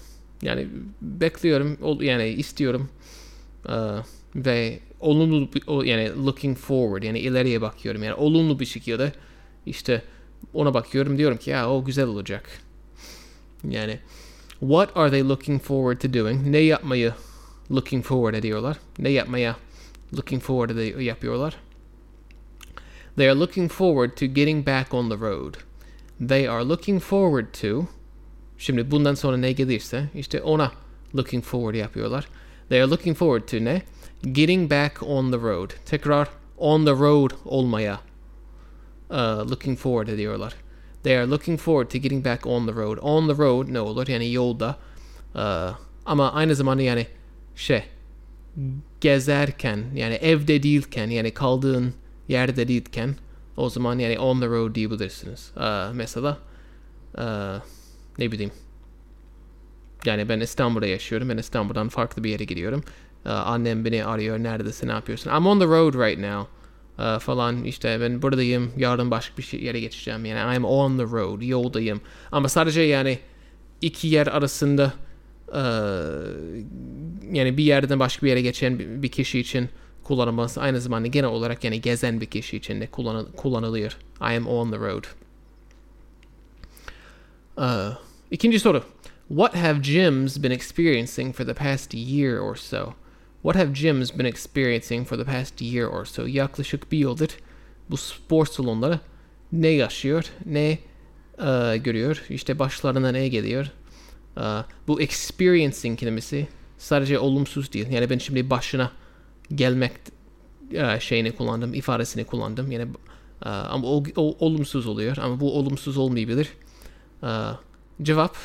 yani 0.42 0.68
bekliyorum, 1.02 2.02
yani 2.02 2.28
istiyorum 2.30 2.90
uh, 3.66 4.06
ve 4.36 4.80
olumlu 5.00 5.50
yani 5.86 6.26
looking 6.26 6.58
forward 6.58 7.04
yani 7.04 7.20
ileriye 7.20 7.62
bakıyorum 7.62 8.04
yani 8.04 8.14
olumlu 8.14 8.60
bir 8.60 8.66
şekilde 8.66 9.12
işte 9.66 10.02
ona 10.54 10.74
bakıyorum 10.74 11.18
diyorum 11.18 11.38
ki 11.38 11.50
ya 11.50 11.70
o 11.70 11.86
güzel 11.86 12.08
olacak. 12.08 12.50
Yani 13.70 14.00
What 14.60 14.90
are 14.96 15.10
they 15.12 15.24
looking 15.24 15.62
forward 15.62 16.00
to 16.02 16.14
doing? 16.14 16.48
Ne 16.48 16.58
yapmayı 16.58 17.14
looking 17.72 18.06
forward 18.06 18.34
ediyorlar? 18.34 18.78
Ne 19.00 19.10
yapmaya 19.10 19.56
looking 20.14 20.44
forward 20.44 20.78
ed- 20.78 21.00
yapıyorlar? 21.02 21.58
They 23.16 23.30
are 23.30 23.40
looking 23.40 23.72
forward 23.72 24.18
to 24.18 24.26
getting 24.26 24.66
back 24.66 24.94
on 24.94 25.10
the 25.10 25.18
road. 25.18 25.54
They 26.28 26.50
are 26.50 26.64
looking 26.64 27.02
forward 27.02 27.54
to 27.62 27.88
Şimdi 28.58 28.92
bundan 28.92 29.14
sonra 29.16 29.38
ne 29.38 29.52
gelirse 29.52 30.10
işte 30.16 30.42
ona 30.42 30.72
looking 31.16 31.44
forward 31.44 31.76
yapıyorlar. 31.76 32.28
They 32.70 32.82
are 32.82 32.90
looking 32.90 33.18
forward 33.18 33.48
to 33.48 33.58
ne? 33.58 33.82
Getting 34.32 34.72
back 34.72 35.04
on 35.04 35.32
the 35.32 35.38
road. 35.38 35.70
Tekrar 35.86 36.30
on 36.58 36.86
the 36.86 36.92
road 36.92 37.32
olmaya 37.46 38.00
uh, 39.10 39.50
looking 39.50 39.80
forward 39.80 40.08
ediyorlar. 40.08 40.54
They 41.08 41.16
are 41.18 41.26
looking 41.26 41.58
forward 41.58 41.90
to 41.92 41.98
getting 41.98 42.22
back 42.22 42.46
on 42.46 42.66
the 42.66 42.74
road. 42.74 43.00
On 43.02 43.28
the 43.28 43.34
road 43.34 43.70
ne 43.70 43.80
olur 43.80 44.08
yani 44.08 44.34
yolda. 44.34 44.76
Uh, 45.36 45.76
ama 46.06 46.34
aynı 46.34 46.56
zamanda 46.56 46.84
yani 46.84 47.08
şey 47.56 47.84
gezerken 49.02 49.86
yani 49.96 50.14
evde 50.14 50.64
değilken 50.64 51.08
yani 51.10 51.34
kaldığın 51.34 51.94
yerde 52.28 52.68
değilken 52.68 53.16
o 53.58 53.70
zaman 53.70 54.00
yani 54.00 54.20
on 54.20 54.40
the 54.40 54.48
road 54.48 54.76
diyebilirsiniz. 54.76 55.52
Uh, 55.58 55.94
mesela 55.94 56.38
uh, 57.18 57.62
ne 58.20 58.32
bileyim 58.32 58.52
yani 60.06 60.30
ben 60.30 60.40
İstanbul'da 60.40 60.86
yaşıyorum. 60.88 61.30
Ben 61.30 61.38
İstanbul'dan 61.38 61.90
farklı 61.90 62.24
bir 62.24 62.30
yere 62.30 62.44
gidiyorum. 62.44 62.84
Uh, 63.26 63.32
annem 63.32 63.86
beni 63.86 64.06
arıyor. 64.06 64.40
Neredesin? 64.40 64.88
Ne 64.88 64.92
yapıyorsun? 64.92 65.30
I'm 65.30 65.48
on 65.48 65.60
the 65.60 65.66
road 65.66 65.94
right 65.94 66.20
now. 66.20 66.48
Uh, 67.00 67.20
falan 67.20 67.64
işte 67.64 67.98
ben 68.02 68.22
buradayım. 68.22 68.72
Yarın 68.78 69.12
başka 69.12 69.38
bir 69.38 69.44
şey 69.44 69.64
yere 69.64 69.80
geçeceğim. 69.80 70.26
Yani 70.26 70.56
I'm 70.56 70.66
on 70.66 70.98
the 70.98 71.04
road. 71.04 71.42
Yoldayım. 71.42 72.02
Ama 72.32 72.50
sadece 72.50 72.82
yani 72.82 73.20
iki 73.82 74.08
yer 74.08 74.28
arasında 74.28 74.94
uh, 75.48 75.56
yani 77.32 77.58
bir 77.58 77.64
yerden 77.64 78.00
başka 78.00 78.26
bir 78.26 78.30
yere 78.30 78.42
geçen 78.42 79.04
bir 79.04 79.10
kişi 79.10 79.40
için 79.40 79.70
kullanılması 80.04 80.62
aynı 80.62 80.82
zamanda 80.82 81.08
genel 81.08 81.30
olarak 81.30 81.64
yani 81.64 81.82
gezen 81.82 82.22
bir 82.22 82.26
kişi 82.26 82.58
için 82.58 82.82
de 82.82 82.88
kullanıl 82.88 83.32
kullanılıyor. 83.32 83.98
I 84.22 84.38
am 84.38 84.48
on 84.48 84.72
the 84.72 84.78
road. 84.78 85.04
Uh, 87.58 87.98
ikinci 88.32 88.60
soru. 88.60 88.84
What 89.28 89.56
have 89.56 89.80
gyms 89.82 90.44
been 90.44 90.52
experiencing 90.52 91.36
for 91.36 91.46
the 91.46 91.54
past 91.54 91.94
year 91.94 92.38
or 92.38 92.56
so? 92.56 92.94
What 93.44 93.56
have 93.56 93.74
gyms 93.74 94.18
been 94.18 94.26
experiencing 94.26 95.08
for 95.08 95.18
the 95.18 95.24
past 95.24 95.62
year 95.62 95.88
or 95.88 96.06
so? 96.06 96.26
Yaklaşık 96.26 96.92
bir 96.92 96.98
yıldır 96.98 97.30
bu 97.90 97.98
spor 97.98 98.46
salonları 98.46 99.00
ne 99.52 99.68
yaşıyor, 99.68 100.26
ne 100.46 100.80
uh, 101.40 101.84
görüyor, 101.84 102.24
işte 102.30 102.60
başlarına 102.60 103.12
ne 103.12 103.28
geliyor. 103.28 103.72
Uh, 104.38 104.64
bu 104.88 105.02
experiencing 105.02 106.00
kelimesi 106.00 106.48
sadece 106.78 107.20
olumsuz 107.20 107.74
değil. 107.74 107.90
Yani 107.90 108.10
ben 108.10 108.18
şimdi 108.18 108.50
başına 108.50 108.92
gelmek 109.56 109.92
uh, 110.74 111.00
şeyini 111.00 111.32
kullandım, 111.32 111.74
ifadesini 111.74 112.24
kullandım. 112.24 112.72
Yani 112.72 112.86
uh, 113.46 113.48
ama 113.48 113.88
o, 113.88 114.04
o, 114.16 114.38
olumsuz 114.40 114.88
oluyor 114.88 115.18
ama 115.18 115.40
bu 115.40 115.58
olumsuz 115.60 115.98
olmayabilir. 115.98 116.50
Uh, 117.24 117.58
cevap 118.02 118.38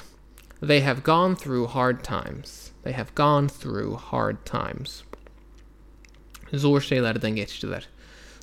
They 0.66 0.80
have 0.80 1.00
gone 1.00 1.34
through 1.34 1.66
hard 1.66 2.04
times. 2.04 2.71
They 2.82 2.92
have 2.92 3.14
gone 3.14 3.48
through 3.48 3.96
hard 3.96 4.44
times. 4.44 5.02
Zor 6.52 6.80
şeylerden 6.80 7.36
geçtiler. 7.36 7.88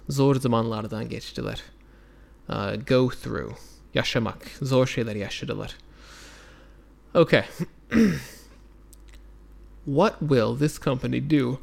Zor 0.09 0.35
zamanlardan 0.35 1.09
geçtiler. 1.09 1.63
Uh, 2.49 2.75
go 2.87 3.09
through. 3.09 3.53
Yaşamak. 3.93 4.51
Zor 4.61 4.87
şeyler 4.87 5.15
yaşadılar. 5.15 5.75
Okay. 7.15 7.43
what 9.85 10.19
will 10.19 10.55
this 10.59 10.79
company 10.79 11.29
do? 11.29 11.59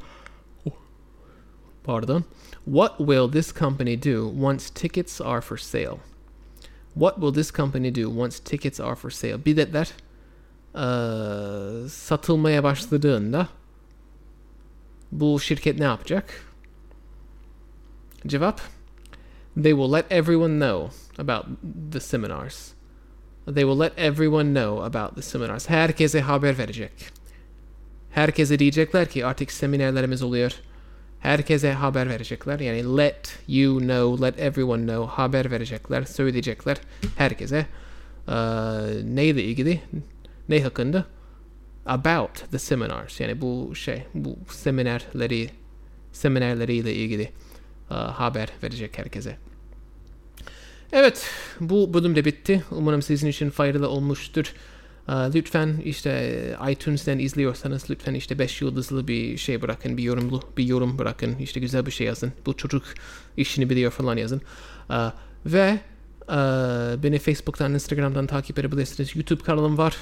Pardon. 1.83 2.25
What 2.65 2.97
will 2.99 3.29
this 3.29 3.53
company 3.53 3.95
do 3.95 4.27
once 4.27 4.69
tickets 4.69 5.21
are 5.21 5.41
for 5.41 5.57
sale? 5.57 5.99
What 6.93 7.19
will 7.19 7.31
this 7.31 7.51
company 7.51 7.91
do 7.91 8.09
once 8.09 8.39
tickets 8.39 8.79
are 8.79 8.95
for 8.95 9.09
sale? 9.09 9.37
Biletler 9.37 9.91
uh, 10.73 11.89
satılmaya 11.89 12.63
başladığında 12.63 13.47
bu 15.11 15.39
şirket 15.39 15.79
ne 15.79 15.85
yapacak? 15.85 16.43
Cevap 18.27 18.61
They 19.63 19.73
will 19.73 19.89
let 19.89 20.05
everyone 20.11 20.59
know 20.59 20.91
about 21.17 21.45
the 21.91 21.99
seminars. 21.99 22.73
They 23.47 23.63
will 23.63 23.77
let 23.77 23.93
everyone 23.97 24.53
know 24.53 24.83
about 24.83 25.15
the 25.15 25.21
seminars. 25.21 25.69
Herkese 25.69 26.21
haber 26.21 26.57
verecek. 26.57 26.91
Herkese 28.11 28.59
diyecekler 28.59 29.09
ki 29.09 29.25
artık 29.25 29.51
seminerlerimiz 29.51 30.23
oluyor. 30.23 30.51
Herkese 31.19 31.73
haber 31.73 32.09
verecekler. 32.09 32.59
Yani 32.59 32.97
let 32.97 33.39
you 33.47 33.79
know, 33.79 34.21
let 34.21 34.39
everyone 34.39 34.85
know. 34.85 35.07
Haber 35.07 35.51
verecekler, 35.51 36.03
söyleyecekler 36.03 36.77
herkese. 37.17 37.65
Uh, 38.27 38.33
neyle 39.03 39.43
ilgili? 39.43 39.81
Ne 40.49 40.63
hakkında? 40.63 41.05
About 41.85 42.51
the 42.51 42.59
seminars. 42.59 43.19
Yani 43.19 43.41
bu 43.41 43.75
şey, 43.75 44.03
bu 44.13 44.37
seminerleri, 44.49 45.49
seminerleriyle 46.11 46.93
ilgili 46.93 47.31
uh, 47.91 47.95
haber 47.95 48.49
verecek 48.63 48.97
herkese. 48.97 49.37
Evet, 50.91 51.29
bu 51.59 51.93
bölüm 51.93 52.15
de 52.15 52.25
bitti. 52.25 52.63
Umarım 52.71 53.01
sizin 53.01 53.27
için 53.27 53.49
faydalı 53.49 53.89
olmuştur. 53.89 54.53
Uh, 55.07 55.35
lütfen 55.35 55.81
işte 55.85 56.57
iTunes'ten 56.69 57.19
izliyorsanız 57.19 57.89
lütfen 57.89 58.13
işte 58.13 58.39
5 58.39 58.61
yıldızlı 58.61 59.07
bir 59.07 59.37
şey 59.37 59.61
bırakın, 59.61 59.97
bir 59.97 60.03
yorumlu 60.03 60.41
bir 60.57 60.63
yorum 60.63 60.97
bırakın, 60.99 61.35
işte 61.39 61.59
güzel 61.59 61.85
bir 61.85 61.91
şey 61.91 62.07
yazın. 62.07 62.33
Bu 62.45 62.57
çocuk 62.57 62.83
işini 63.37 63.69
biliyor 63.69 63.91
falan 63.91 64.17
yazın. 64.17 64.41
Ve 65.45 65.79
beni 67.03 67.19
Facebook'tan, 67.19 67.73
Instagram'dan 67.73 68.27
takip 68.27 68.59
edebilirsiniz. 68.59 69.15
YouTube 69.15 69.43
kanalım 69.43 69.77
var. 69.77 69.97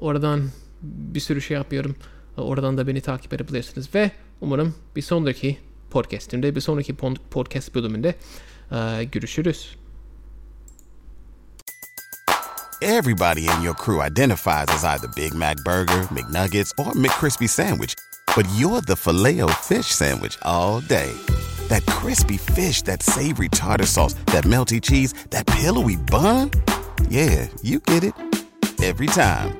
Oradan 0.00 0.50
bir 0.82 1.20
sürü 1.20 1.42
şey 1.42 1.56
yapıyorum. 1.56 1.96
Oradan 2.36 2.78
da 2.78 2.86
beni 2.86 3.00
takip 3.00 3.32
edebilirsiniz. 3.32 3.94
Ve 3.94 4.10
umarım 4.40 4.74
bir 4.96 5.02
sonraki 5.02 5.58
podcastimde, 5.90 6.56
bir 6.56 6.60
sonraki 6.60 6.96
podcast 7.30 7.74
bölümünde 7.74 8.14
uh, 8.70 9.12
görüşürüz. 9.12 9.76
Everybody 12.82 13.40
in 13.40 13.62
your 13.62 13.76
crew 13.76 14.06
identifies 14.06 14.68
as 14.68 14.84
either 14.84 15.10
Big 15.16 15.34
Mac 15.34 15.56
Burger, 15.66 16.02
McNuggets, 16.10 16.72
or 16.78 16.94
McCrispy 16.94 17.48
Sandwich. 17.48 17.94
but 18.34 18.48
you're 18.56 18.80
the 18.80 18.96
filet 18.96 19.40
fish 19.56 19.86
Sandwich 19.86 20.38
all 20.42 20.80
day. 20.80 21.12
That 21.68 21.84
crispy 21.86 22.36
fish, 22.36 22.82
that 22.82 23.02
savory 23.02 23.48
tartar 23.48 23.86
sauce, 23.86 24.14
that 24.26 24.44
melty 24.44 24.80
cheese, 24.80 25.12
that 25.30 25.46
pillowy 25.46 25.96
bun. 25.96 26.50
Yeah, 27.08 27.48
you 27.62 27.80
get 27.80 28.04
it 28.04 28.14
every 28.82 29.06
time. 29.08 29.59